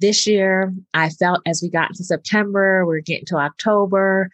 [0.00, 4.30] This year, I felt as we got into September, we are getting to October,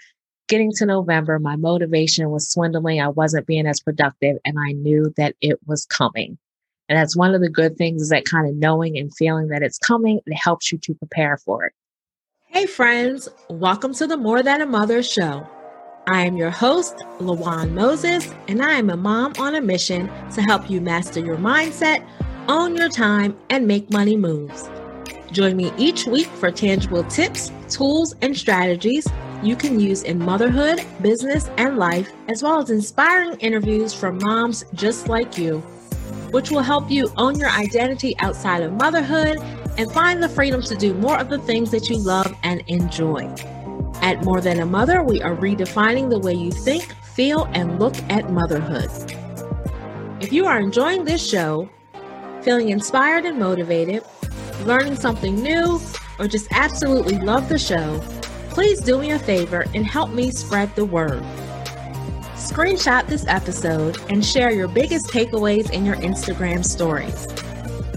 [0.47, 3.01] getting to November, my motivation was swindling.
[3.01, 6.39] I wasn't being as productive, and I knew that it was coming.
[6.89, 9.65] And that's one of the good things is that kind of knowing and feeling that
[9.65, 11.73] it's coming, it helps you to prepare for it.
[12.45, 15.49] Hey, friends, welcome to the More Than a Mother show.
[16.07, 20.43] I am your host, Lawan Moses, and I am a mom on a mission to
[20.43, 22.07] help you master your mindset,
[22.47, 24.71] own your time, and make money moves.
[25.33, 29.07] Join me each week for tangible tips, tools, and strategies
[29.43, 34.65] you can use in motherhood, business, and life, as well as inspiring interviews from moms
[34.75, 35.59] just like you,
[36.31, 39.39] which will help you own your identity outside of motherhood
[39.79, 43.23] and find the freedom to do more of the things that you love and enjoy.
[44.01, 47.97] At More Than a Mother, we are redefining the way you think, feel, and look
[48.11, 48.91] at motherhood.
[50.23, 51.69] If you are enjoying this show,
[52.43, 54.03] feeling inspired and motivated,
[54.65, 55.81] learning something new,
[56.19, 58.01] or just absolutely love the show,
[58.51, 61.23] please do me a favor and help me spread the word.
[62.35, 67.27] Screenshot this episode and share your biggest takeaways in your Instagram stories.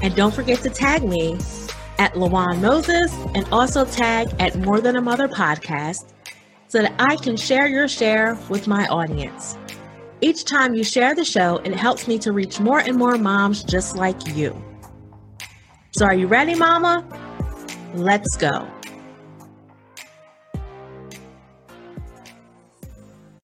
[0.02, 1.38] And don't forget to tag me
[1.98, 6.14] at Lawan Moses and also tag at More Than a Mother podcast
[6.68, 9.58] so that I can share your share with my audience.
[10.22, 13.64] Each time you share the show, it helps me to reach more and more moms
[13.64, 14.62] just like you.
[15.92, 17.04] So, are you ready, Mama?
[17.96, 18.68] Let's go.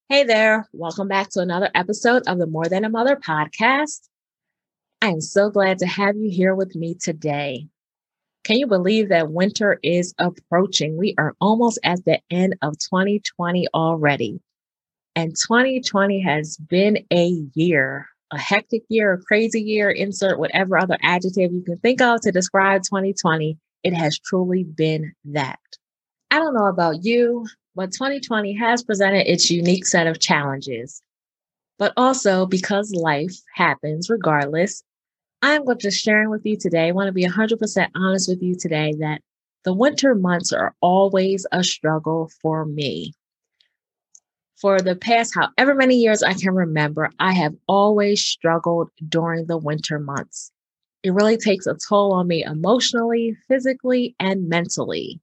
[0.09, 4.07] Hey there, welcome back to another episode of the More Than a Mother podcast.
[5.02, 7.67] I am so glad to have you here with me today.
[8.43, 10.97] Can you believe that winter is approaching?
[10.97, 14.39] We are almost at the end of 2020 already.
[15.15, 20.97] And 2020 has been a year, a hectic year, a crazy year, insert whatever other
[21.01, 23.57] adjective you can think of to describe 2020.
[23.83, 25.59] It has truly been that.
[26.31, 31.01] I don't know about you, but 2020 has presented its unique set of challenges.
[31.77, 34.83] But also because life happens regardless,
[35.41, 36.87] I'm just sharing with you today.
[36.87, 39.21] I want to be 100% honest with you today that
[39.64, 43.14] the winter months are always a struggle for me.
[44.55, 49.58] For the past however many years I can remember, I have always struggled during the
[49.58, 50.52] winter months.
[51.04, 55.20] It really takes a toll on me emotionally, physically, and mentally.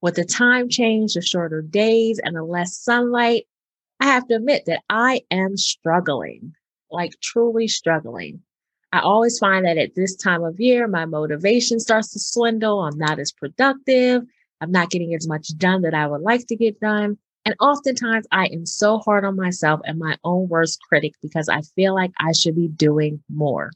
[0.00, 3.46] With the time change, the shorter days, and the less sunlight,
[3.98, 6.54] I have to admit that I am struggling,
[6.90, 8.40] like truly struggling.
[8.92, 12.80] I always find that at this time of year, my motivation starts to swindle.
[12.80, 14.22] I'm not as productive.
[14.60, 17.18] I'm not getting as much done that I would like to get done.
[17.50, 21.62] And oftentimes I am so hard on myself and my own worst critic because I
[21.74, 23.72] feel like I should be doing more.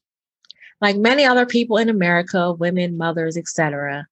[0.81, 4.07] Like many other people in America, women, mothers, etc.,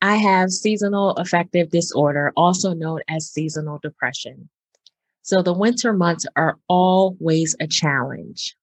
[0.00, 4.48] I have seasonal affective disorder, also known as seasonal depression.
[5.20, 8.56] So the winter months are always a challenge.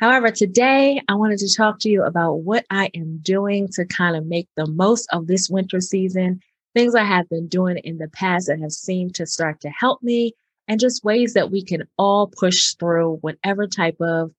[0.00, 4.16] However, today I wanted to talk to you about what I am doing to kind
[4.16, 6.40] of make the most of this winter season,
[6.78, 10.00] things I have been doing in the past that have seemed to start to help
[10.00, 10.34] me,
[10.68, 14.30] and just ways that we can all push through whatever type of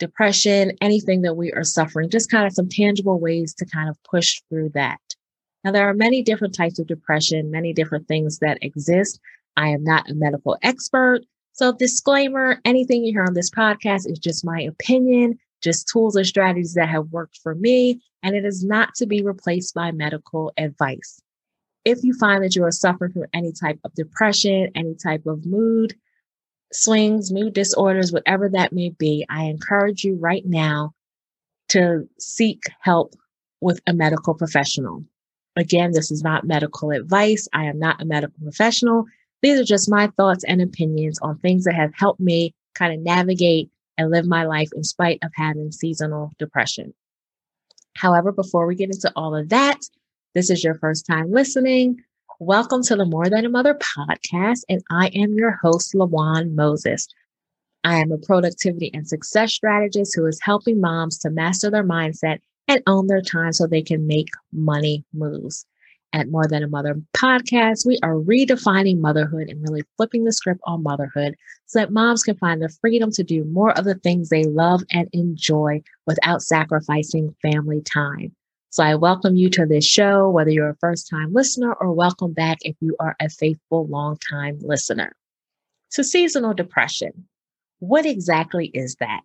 [0.00, 3.96] depression, anything that we are suffering, just kind of some tangible ways to kind of
[4.02, 4.98] push through that.
[5.62, 9.20] Now, there are many different types of depression, many different things that exist.
[9.56, 11.20] I am not a medical expert.
[11.52, 16.24] So, disclaimer anything you hear on this podcast is just my opinion, just tools or
[16.24, 20.52] strategies that have worked for me, and it is not to be replaced by medical
[20.56, 21.20] advice.
[21.88, 25.46] If you find that you are suffering from any type of depression, any type of
[25.46, 25.94] mood
[26.70, 30.92] swings, mood disorders, whatever that may be, I encourage you right now
[31.70, 33.14] to seek help
[33.62, 35.02] with a medical professional.
[35.56, 37.48] Again, this is not medical advice.
[37.54, 39.06] I am not a medical professional.
[39.40, 43.00] These are just my thoughts and opinions on things that have helped me kind of
[43.00, 46.92] navigate and live my life in spite of having seasonal depression.
[47.96, 49.80] However, before we get into all of that,
[50.34, 51.98] this is your first time listening.
[52.40, 57.08] Welcome to the More Than a Mother podcast, and I am your host, Lawan Moses.
[57.84, 62.38] I am a productivity and success strategist who is helping moms to master their mindset
[62.68, 65.66] and own their time so they can make money moves
[66.12, 70.60] at More Than a Mother podcast, we are redefining motherhood and really flipping the script
[70.64, 71.34] on motherhood
[71.66, 74.82] so that moms can find the freedom to do more of the things they love
[74.90, 78.34] and enjoy without sacrificing family time.
[78.70, 82.34] So I welcome you to this show, whether you're a first time listener or welcome
[82.34, 85.16] back if you are a faithful long time listener.
[85.88, 87.26] So seasonal depression.
[87.78, 89.22] What exactly is that?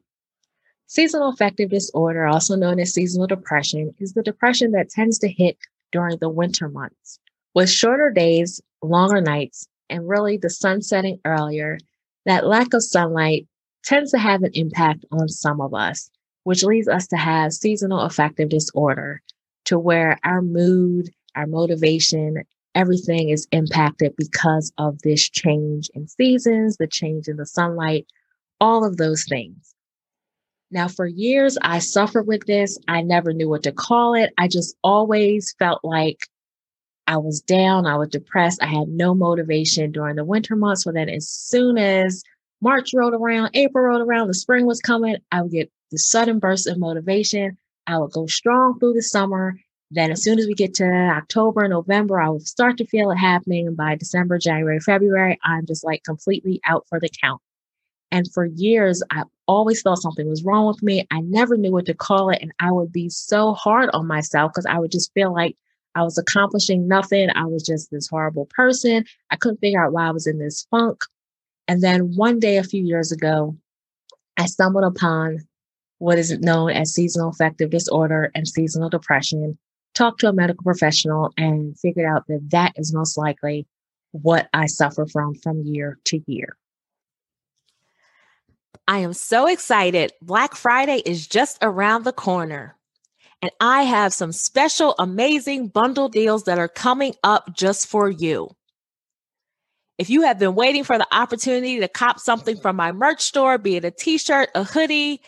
[0.88, 5.58] Seasonal affective disorder, also known as seasonal depression, is the depression that tends to hit
[5.92, 7.20] during the winter months.
[7.54, 11.80] With shorter days, longer nights, and really the sun setting earlier,
[12.26, 13.46] that lack of sunlight
[13.84, 16.10] tends to have an impact on some of us,
[16.44, 19.22] which leads us to have seasonal affective disorder,
[19.66, 22.44] to where our mood, our motivation,
[22.76, 28.06] everything is impacted because of this change in seasons, the change in the sunlight,
[28.60, 29.76] all of those things.
[30.72, 32.80] Now, for years, I suffered with this.
[32.88, 34.34] I never knew what to call it.
[34.40, 36.28] I just always felt like
[37.06, 40.84] I was down, I was depressed, I had no motivation during the winter months.
[40.84, 42.24] So then, as soon as
[42.62, 46.40] March rolled around, April rolled around, the spring was coming, I would get the sudden
[46.40, 47.58] burst of motivation.
[47.88, 49.60] I would go strong through the summer.
[49.92, 53.18] Then, as soon as we get to October, November, I would start to feel it
[53.18, 53.68] happening.
[53.68, 57.42] And by December, January, February, I'm just like completely out for the count.
[58.12, 61.06] And for years, I always felt something was wrong with me.
[61.12, 62.40] I never knew what to call it.
[62.42, 65.58] And I would be so hard on myself because I would just feel like
[65.96, 67.30] I was accomplishing nothing.
[67.36, 69.06] I was just this horrible person.
[69.32, 71.04] I couldn't figure out why I was in this funk.
[71.68, 73.58] And then one day a few years ago,
[74.38, 75.40] I stumbled upon
[76.04, 79.58] what is known as seasonal affective disorder and seasonal depression,
[79.94, 83.66] talked to a medical professional, and figured out that that is most likely
[84.12, 86.58] what I suffer from from year to year.
[88.86, 90.12] I am so excited.
[90.22, 92.76] Black Friday is just around the corner.
[93.42, 98.50] And I have some special, amazing bundle deals that are coming up just for you.
[99.98, 103.58] If you have been waiting for the opportunity to cop something from my merch store,
[103.58, 105.22] be it a t shirt, a hoodie,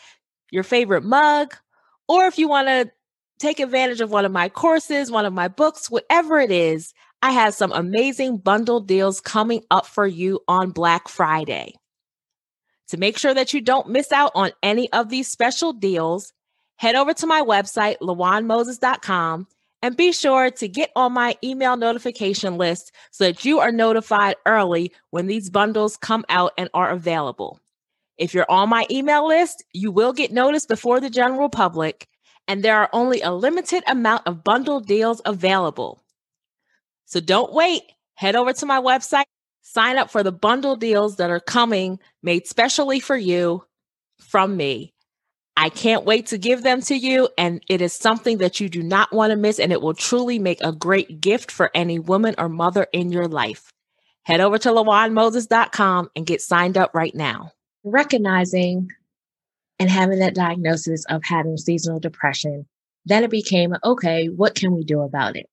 [0.56, 1.54] your favorite mug,
[2.08, 2.90] or if you want to
[3.38, 7.32] take advantage of one of my courses, one of my books, whatever it is, I
[7.32, 11.74] have some amazing bundle deals coming up for you on Black Friday.
[12.90, 16.32] To make sure that you don't miss out on any of these special deals,
[16.78, 19.48] head over to my website, lawanmoses.com,
[19.82, 24.36] and be sure to get on my email notification list so that you are notified
[24.46, 27.60] early when these bundles come out and are available.
[28.18, 32.08] If you're on my email list, you will get notice before the general public,
[32.48, 36.04] and there are only a limited amount of bundle deals available.
[37.06, 37.84] So don't wait.
[38.16, 39.26] Head over to my website,
[39.62, 43.64] sign up for the bundle deals that are coming made specially for you
[44.20, 44.94] from me.
[45.58, 47.30] I can't wait to give them to you.
[47.38, 49.60] And it is something that you do not want to miss.
[49.60, 53.28] And it will truly make a great gift for any woman or mother in your
[53.28, 53.72] life.
[54.24, 57.52] Head over to lawanmoses.com and get signed up right now.
[57.88, 58.90] Recognizing
[59.78, 62.66] and having that diagnosis of having seasonal depression,
[63.06, 65.48] then it became okay, what can we do about it?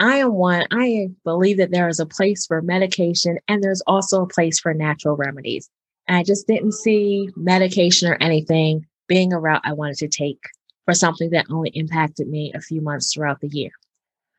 [0.00, 4.22] I am one, I believe that there is a place for medication and there's also
[4.22, 5.68] a place for natural remedies.
[6.08, 10.42] And I just didn't see medication or anything being a route I wanted to take
[10.86, 13.70] for something that only impacted me a few months throughout the year.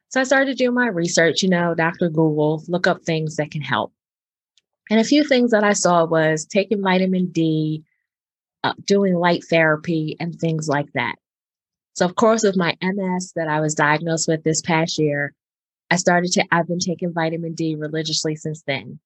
[0.09, 2.09] So I started doing my research, you know, Dr.
[2.09, 3.93] Google, look up things that can help.
[4.89, 7.83] And a few things that I saw was taking vitamin D,
[8.63, 11.15] uh, doing light therapy, and things like that.
[11.93, 15.33] So, of course, with my MS that I was diagnosed with this past year,
[15.91, 18.99] I started to, I've been taking vitamin D religiously since then.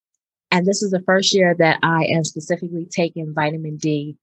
[0.52, 4.16] And this is the first year that I am specifically taking vitamin D,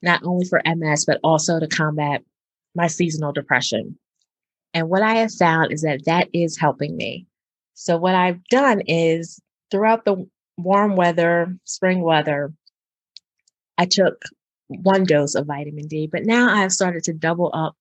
[0.00, 2.22] not only for MS, but also to combat
[2.74, 3.98] my seasonal depression.
[4.72, 7.26] And what I have found is that that is helping me.
[7.74, 9.40] So, what I've done is
[9.70, 10.26] throughout the
[10.58, 12.52] warm weather, spring weather,
[13.78, 14.20] I took
[14.66, 17.76] one dose of vitamin D, but now I have started to double up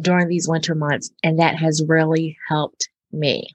[0.00, 3.48] during these winter months, and that has really helped me.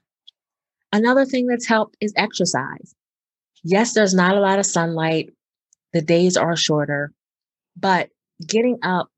[0.92, 2.94] Another thing that's helped is exercise.
[3.64, 5.30] Yes, there's not a lot of sunlight.
[5.92, 7.12] The days are shorter,
[7.76, 8.10] but
[8.46, 9.08] getting up,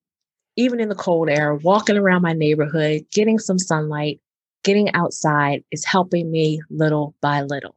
[0.56, 4.20] even in the cold air, walking around my neighborhood, getting some sunlight,
[4.62, 7.74] getting outside is helping me little by little.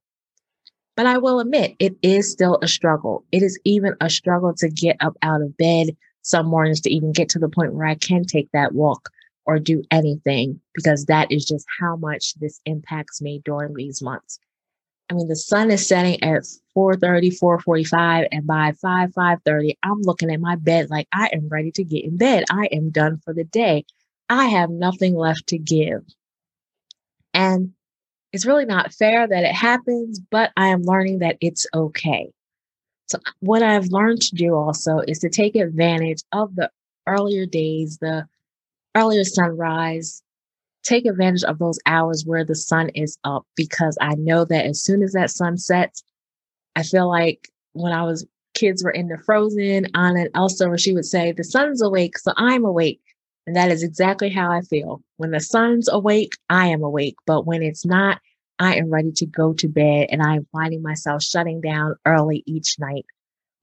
[0.97, 3.23] But I will admit, it is still a struggle.
[3.31, 7.13] It is even a struggle to get up out of bed some mornings to even
[7.13, 9.09] get to the point where I can take that walk
[9.45, 14.39] or do anything because that is just how much this impacts me during these months.
[15.09, 16.41] I mean, the sun is setting at
[16.75, 21.71] 4.30, 4.45, and by 5, 5.30, I'm looking at my bed like I am ready
[21.75, 22.43] to get in bed.
[22.51, 23.85] I am done for the day.
[24.29, 26.01] I have nothing left to give.
[27.33, 27.73] And
[28.33, 32.31] it's really not fair that it happens, but I am learning that it's okay.
[33.07, 36.69] So, uh, what I've learned to do also is to take advantage of the
[37.07, 38.27] earlier days, the
[38.95, 40.21] earlier sunrise,
[40.83, 44.81] take advantage of those hours where the sun is up because I know that as
[44.81, 46.03] soon as that sun sets,
[46.75, 50.77] I feel like when I was kids were in the frozen, Anna and Elsa, where
[50.77, 53.01] she would say, The sun's awake, so I'm awake.
[53.47, 55.01] And that is exactly how I feel.
[55.15, 57.15] When the sun's awake, I am awake.
[57.25, 58.19] But when it's not,
[58.59, 62.75] I am ready to go to bed and I'm finding myself shutting down early each
[62.77, 63.05] night.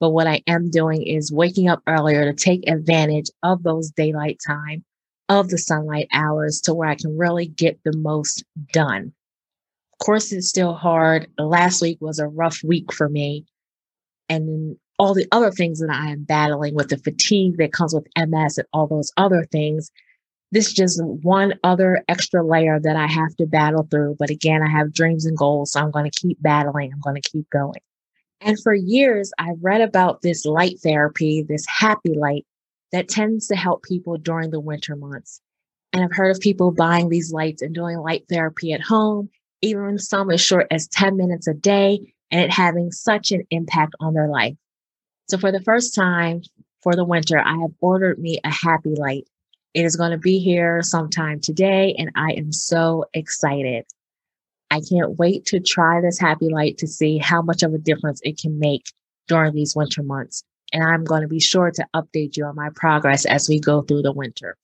[0.01, 4.39] But what I am doing is waking up earlier to take advantage of those daylight
[4.47, 4.85] time,
[5.29, 9.13] of the sunlight hours to where I can really get the most done.
[9.93, 11.29] Of course, it's still hard.
[11.39, 13.45] Last week was a rough week for me.
[14.31, 18.07] And all the other things that I am battling with the fatigue that comes with
[18.17, 19.91] MS and all those other things.
[20.53, 24.17] This is just one other extra layer that I have to battle through.
[24.19, 25.73] But again, I have dreams and goals.
[25.73, 26.93] So I'm going to keep battling.
[26.93, 27.81] I'm going to keep going.
[28.41, 32.47] And for years, I've read about this light therapy, this happy light
[32.93, 35.41] that tends to help people during the winter months.
[35.93, 39.31] And I've heard of people buying these lights and doing light therapy at home,
[39.63, 43.95] even some as short as 10 minutes a day, and it having such an impact
[43.99, 44.55] on their life.
[45.29, 46.43] So for the first time
[46.83, 49.27] for the winter, I have ordered me a happy light.
[49.73, 53.87] It is going to be here sometime today, and I am so excited.
[54.71, 58.21] I can't wait to try this happy light to see how much of a difference
[58.23, 58.85] it can make
[59.27, 60.45] during these winter months.
[60.73, 63.83] And I'm going to be sure to update you on my progress as we go
[63.83, 64.57] through the winter.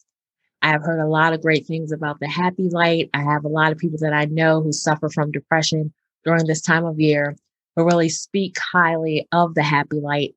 [0.63, 3.09] I have heard a lot of great things about the happy light.
[3.15, 5.93] I have a lot of people that I know who suffer from depression
[6.25, 7.35] during this time of year
[7.77, 10.35] who really speak highly of the happy light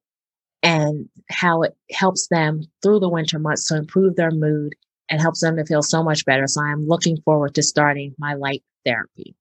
[0.63, 4.73] and how it helps them through the winter months to improve their mood
[5.09, 6.47] and helps them to feel so much better.
[6.47, 9.35] So I'm looking forward to starting my light therapy.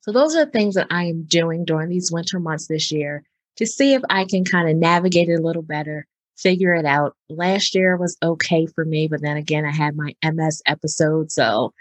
[0.00, 3.22] So those are the things that I am doing during these winter months this year
[3.56, 6.06] to see if I can kind of navigate it a little better,
[6.36, 7.14] figure it out.
[7.28, 11.30] Last year was okay for me, but then again, I had my MS episode.
[11.30, 11.72] So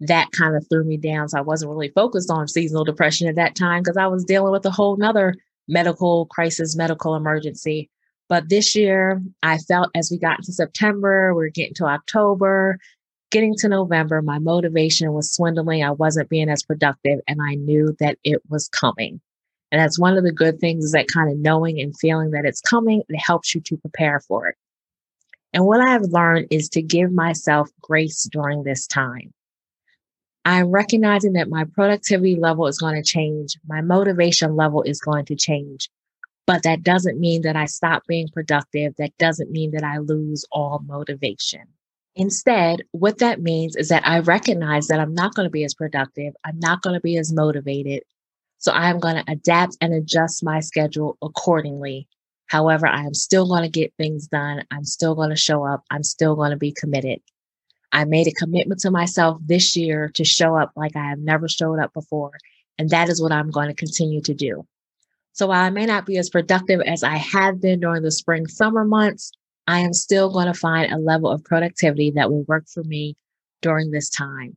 [0.00, 1.28] that kind of threw me down.
[1.28, 4.52] So I wasn't really focused on seasonal depression at that time because I was dealing
[4.52, 5.34] with a whole nother
[5.68, 7.90] medical crisis, medical emergency.
[8.28, 12.78] But this year, I felt as we got into September, we are getting to October,
[13.32, 15.82] getting to November, my motivation was swindling.
[15.82, 19.20] I wasn't being as productive, and I knew that it was coming.
[19.72, 22.44] And that's one of the good things is that kind of knowing and feeling that
[22.44, 24.54] it's coming, it helps you to prepare for it.
[25.54, 29.32] And what I have learned is to give myself grace during this time.
[30.44, 33.56] I'm recognizing that my productivity level is going to change.
[33.66, 35.88] My motivation level is going to change.
[36.46, 38.94] But that doesn't mean that I stop being productive.
[38.98, 41.62] That doesn't mean that I lose all motivation.
[42.16, 45.74] Instead, what that means is that I recognize that I'm not going to be as
[45.74, 46.34] productive.
[46.44, 48.02] I'm not going to be as motivated.
[48.58, 52.06] So I'm going to adapt and adjust my schedule accordingly.
[52.46, 54.64] However, I am still going to get things done.
[54.70, 55.84] I'm still going to show up.
[55.90, 57.20] I'm still going to be committed.
[57.92, 61.48] I made a commitment to myself this year to show up like I have never
[61.48, 62.32] showed up before.
[62.78, 64.66] And that is what I'm going to continue to do.
[65.34, 68.46] So while I may not be as productive as I have been during the spring,
[68.46, 69.32] summer months,
[69.66, 73.16] I am still going to find a level of productivity that will work for me
[73.60, 74.56] during this time.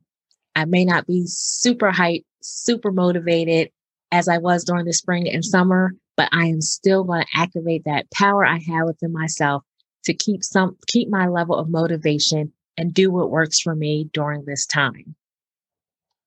[0.54, 3.70] I may not be super hyped, super motivated
[4.12, 7.84] as I was during the spring and summer, but I am still going to activate
[7.84, 9.62] that power I have within myself
[10.04, 14.44] to keep some keep my level of motivation and do what works for me during
[14.44, 15.14] this time.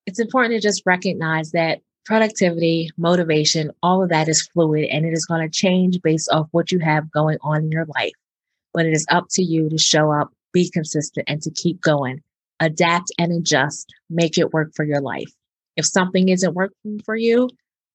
[0.05, 5.13] It's important to just recognize that productivity, motivation, all of that is fluid and it
[5.13, 8.13] is going to change based off what you have going on in your life.
[8.73, 12.21] But it is up to you to show up, be consistent, and to keep going.
[12.59, 15.31] Adapt and adjust, make it work for your life.
[15.75, 17.47] If something isn't working for you,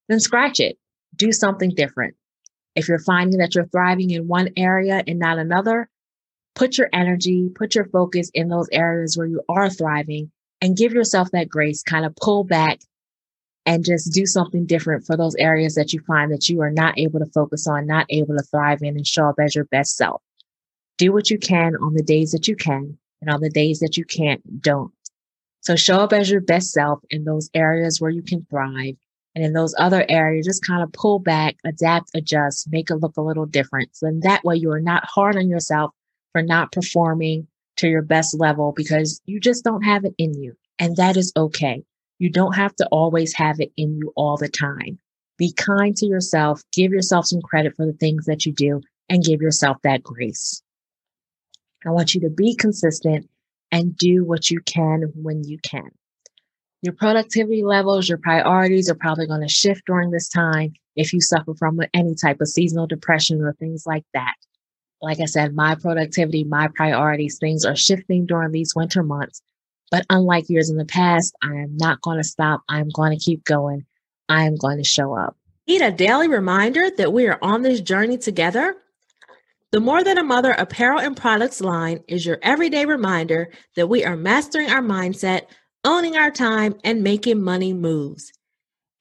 [0.07, 0.77] then scratch it.
[1.15, 2.15] Do something different.
[2.75, 5.89] If you're finding that you're thriving in one area and not another,
[6.55, 10.31] put your energy, put your focus in those areas where you are thriving
[10.61, 12.79] and give yourself that grace, kind of pull back
[13.65, 16.97] and just do something different for those areas that you find that you are not
[16.97, 19.97] able to focus on, not able to thrive in and show up as your best
[19.97, 20.21] self.
[20.97, 23.97] Do what you can on the days that you can and on the days that
[23.97, 24.93] you can't, don't.
[25.61, 28.95] So show up as your best self in those areas where you can thrive.
[29.33, 33.17] And in those other areas, just kind of pull back, adapt, adjust, make it look
[33.17, 33.89] a little different.
[33.93, 35.91] So then that way you are not hard on yourself
[36.35, 40.53] for not performing to your best level because you just don't have it in you.
[40.79, 41.81] And that is okay.
[42.19, 44.99] You don't have to always have it in you all the time.
[45.37, 49.23] Be kind to yourself, give yourself some credit for the things that you do, and
[49.23, 50.61] give yourself that grace.
[51.85, 53.29] I want you to be consistent
[53.71, 55.89] and do what you can when you can.
[56.81, 61.21] Your productivity levels, your priorities are probably going to shift during this time if you
[61.21, 64.35] suffer from any type of seasonal depression or things like that
[65.05, 69.39] like I said, my productivity, my priorities, things are shifting during these winter months.
[69.91, 72.63] But unlike years in the past, I am not going to stop.
[72.69, 73.85] I'm going to keep going.
[74.29, 75.37] I am going to show up.
[75.67, 78.77] Need a daily reminder that we are on this journey together?
[79.71, 84.03] The More Than a Mother apparel and products line is your everyday reminder that we
[84.03, 85.43] are mastering our mindset,
[85.83, 88.33] owning our time, and making money moves.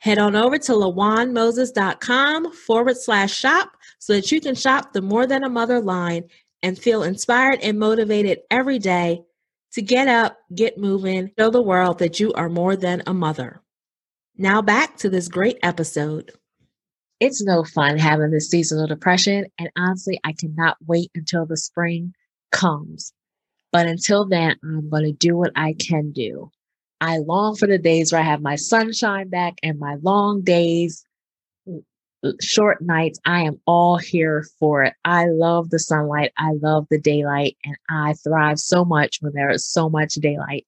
[0.00, 3.73] Head on over to lawanmoses.com forward slash shop
[4.04, 6.24] so that you can shop the More Than a Mother line
[6.62, 9.22] and feel inspired and motivated every day
[9.72, 13.62] to get up, get moving, show the world that you are more than a mother.
[14.36, 16.32] Now back to this great episode.
[17.18, 22.12] It's no fun having this seasonal depression, and honestly, I cannot wait until the spring
[22.52, 23.14] comes.
[23.72, 26.50] But until then, I'm going to do what I can do.
[27.00, 31.06] I long for the days where I have my sunshine back and my long days,
[32.40, 33.18] short nights.
[33.24, 34.94] I am all here for it.
[35.04, 36.32] I love the sunlight.
[36.38, 40.66] I love the daylight, and I thrive so much when there is so much daylight.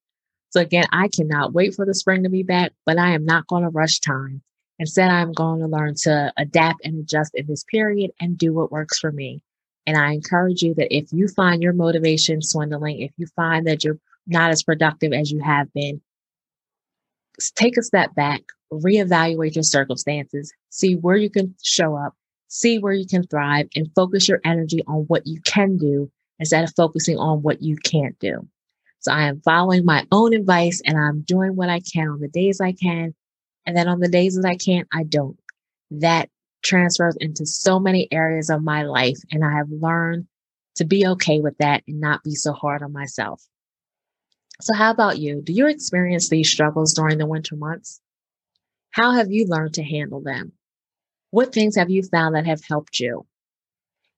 [0.50, 3.46] So, again, I cannot wait for the spring to be back, but I am not
[3.46, 4.42] going to rush time.
[4.78, 8.72] Instead, I'm going to learn to adapt and adjust in this period and do what
[8.72, 9.42] works for me.
[9.86, 13.84] And I encourage you that if you find your motivation swindling, if you find that
[13.84, 16.00] you're not as productive as you have been,
[17.56, 22.14] take a step back, reevaluate your circumstances, see where you can show up,
[22.48, 26.64] see where you can thrive, and focus your energy on what you can do instead
[26.64, 28.46] of focusing on what you can't do.
[29.00, 32.28] So I am following my own advice and I'm doing what I can on the
[32.28, 33.14] days I can.
[33.64, 35.38] And then on the days that I can't, I don't.
[35.90, 36.28] That
[36.64, 39.18] transfers into so many areas of my life.
[39.30, 40.26] And I have learned
[40.76, 43.42] to be okay with that and not be so hard on myself.
[44.60, 45.42] So, how about you?
[45.42, 48.00] Do you experience these struggles during the winter months?
[48.90, 50.52] How have you learned to handle them?
[51.30, 53.26] What things have you found that have helped you?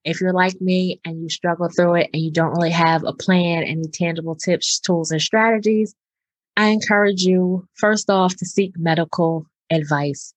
[0.05, 3.13] If you're like me and you struggle through it and you don't really have a
[3.13, 5.95] plan, any tangible tips, tools, and strategies,
[6.57, 10.33] I encourage you, first off, to seek medical advice,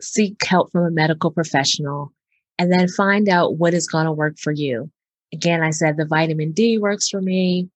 [0.00, 2.12] seek help from a medical professional,
[2.58, 4.90] and then find out what is going to work for you.
[5.32, 7.68] Again, I said the vitamin D works for me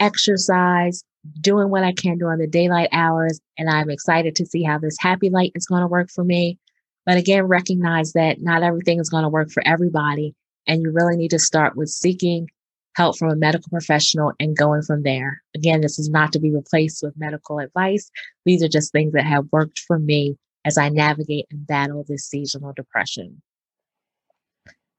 [0.00, 1.02] exercise,
[1.40, 3.40] doing what I can during the daylight hours.
[3.58, 6.58] And I'm excited to see how this happy light is going to work for me.
[7.06, 10.34] But again, recognize that not everything is going to work for everybody.
[10.66, 12.48] And you really need to start with seeking
[12.96, 15.42] help from a medical professional and going from there.
[15.54, 18.10] Again, this is not to be replaced with medical advice.
[18.44, 22.26] These are just things that have worked for me as I navigate and battle this
[22.26, 23.42] seasonal depression.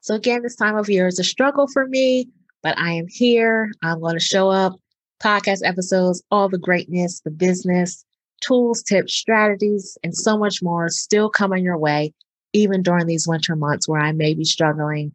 [0.00, 2.28] So, again, this time of year is a struggle for me,
[2.62, 3.72] but I am here.
[3.82, 4.74] I'm going to show up
[5.22, 8.04] podcast episodes, all the greatness, the business,
[8.40, 12.12] tools, tips, strategies, and so much more still coming your way,
[12.52, 15.12] even during these winter months where I may be struggling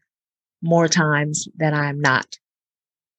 [0.62, 2.38] more times than I'm not.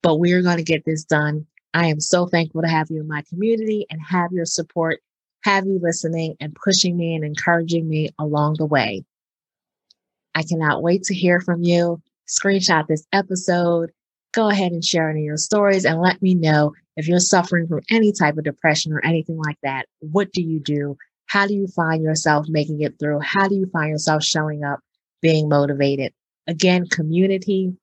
[0.02, 1.46] But we are going to get this done.
[1.74, 5.00] I am so thankful to have you in my community and have your support,
[5.44, 9.04] have you listening and pushing me and encouraging me along the way.
[10.34, 12.00] I cannot wait to hear from you.
[12.28, 13.92] Screenshot this episode
[14.32, 17.66] go ahead and share any of your stories and let me know if you're suffering
[17.66, 19.86] from any type of depression or anything like that.
[20.00, 20.96] What do you do?
[21.26, 23.20] How do you find yourself making it through?
[23.20, 24.80] How do you find yourself showing up,
[25.20, 26.12] being motivated?
[26.46, 27.74] Again, community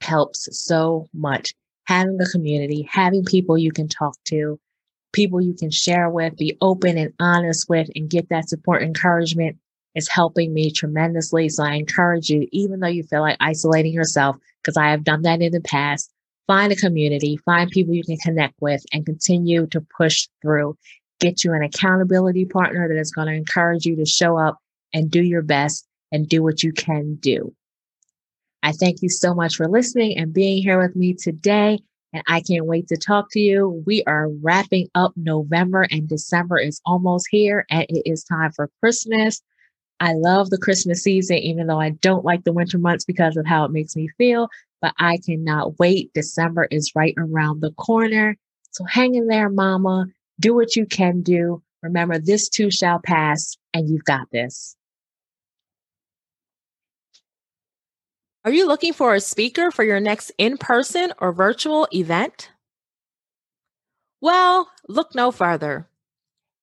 [0.00, 1.54] helps so much.
[1.86, 4.58] Having a community, having people you can talk to,
[5.12, 9.58] people you can share with, be open and honest with, and get that support, encouragement
[9.94, 11.48] is helping me tremendously.
[11.48, 15.22] So I encourage you, even though you feel like isolating yourself, because I have done
[15.22, 16.10] that in the past,
[16.46, 20.76] find a community, find people you can connect with, and continue to push through.
[21.20, 24.58] Get you an accountability partner that is going to encourage you to show up
[24.92, 27.54] and do your best and do what you can do.
[28.62, 31.78] I thank you so much for listening and being here with me today.
[32.12, 33.82] And I can't wait to talk to you.
[33.86, 38.70] We are wrapping up November and December is almost here and it is time for
[38.80, 39.42] Christmas.
[40.00, 43.46] I love the Christmas season, even though I don't like the winter months because of
[43.46, 44.48] how it makes me feel.
[44.80, 46.12] But I cannot wait.
[46.12, 48.36] December is right around the corner.
[48.72, 50.06] So hang in there, mama.
[50.40, 51.62] Do what you can do.
[51.82, 54.76] Remember, this too shall pass, and you've got this.
[58.44, 62.50] Are you looking for a speaker for your next in person or virtual event?
[64.20, 65.88] Well, look no further.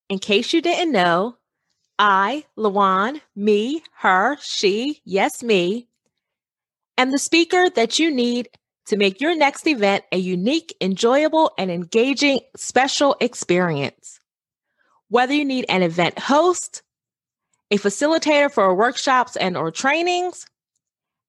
[0.10, 1.38] In case you didn't know,
[2.00, 5.90] I, Lawan, me, her, she, yes, me,
[6.98, 8.48] am the speaker that you need
[8.86, 14.20] to make your next event a unique, enjoyable, and engaging special experience.
[15.10, 16.84] Whether you need an event host,
[17.70, 20.46] a facilitator for workshops and or trainings,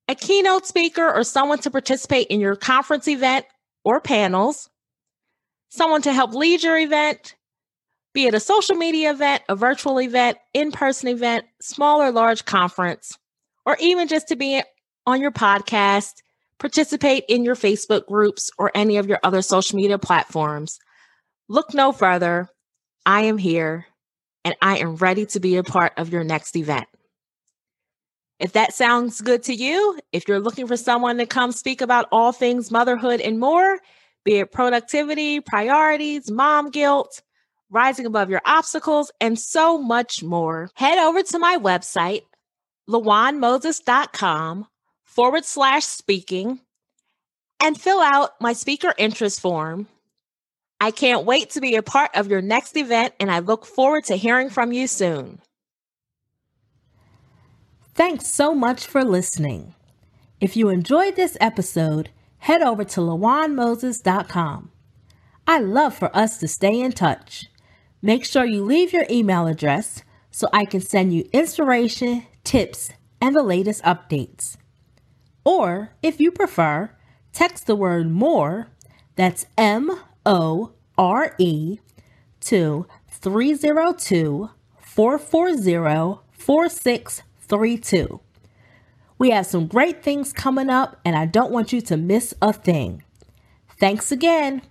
[0.09, 3.45] a keynote speaker or someone to participate in your conference event
[3.85, 4.71] or panels,
[5.69, 7.35] someone to help lead your event,
[8.13, 12.45] be it a social media event, a virtual event, in person event, small or large
[12.45, 13.17] conference,
[13.65, 14.63] or even just to be
[15.07, 16.15] on your podcast,
[16.59, 20.79] participate in your Facebook groups or any of your other social media platforms.
[21.49, 22.49] Look no further.
[23.07, 23.87] I am here
[24.45, 26.87] and I am ready to be a part of your next event.
[28.39, 32.09] If that sounds good to you, if you're looking for someone to come speak about
[32.11, 33.79] all things motherhood and more,
[34.25, 37.23] be it productivity, priorities, mom guilt,
[37.71, 42.23] rising above your obstacles, and so much more, head over to my website,
[42.89, 44.67] lawanmoses.com
[45.05, 46.61] forward slash speaking
[47.61, 49.87] and fill out my speaker interest form.
[50.81, 54.05] I can't wait to be a part of your next event, and I look forward
[54.05, 55.41] to hearing from you soon.
[57.95, 59.75] Thanks so much for listening.
[60.41, 64.71] If you enjoyed this episode, head over to lawanmoses.com.
[65.47, 67.51] I love for us to stay in touch.
[68.03, 73.37] Make sure you leave your email address so I can send you inspiration, tips, and
[73.37, 74.57] the latest updates.
[75.45, 76.91] Or, if you prefer,
[77.33, 78.69] text the word more,
[79.17, 79.91] that's M
[80.25, 81.79] O R E,
[82.41, 88.21] to 302 440 4632.
[89.19, 92.55] We have some great things coming up, and I don't want you to miss a
[92.55, 93.03] thing.
[93.79, 94.63] Thanks again.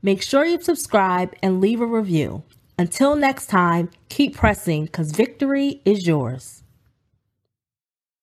[0.00, 2.44] Make sure you subscribe and leave a review.
[2.80, 6.62] Until next time, keep pressing because victory is yours.